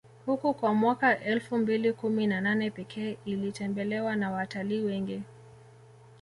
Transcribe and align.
huku 0.25 0.53
kwa 0.53 0.73
mwaka 0.73 1.19
elfu 1.19 1.57
mbili 1.57 1.93
kumi 1.93 2.27
na 2.27 2.41
nane 2.41 2.71
Pekee 2.71 3.17
ilitembelewa 3.25 4.15
na 4.15 4.31
watalii 4.31 4.81
wengi 4.81 5.23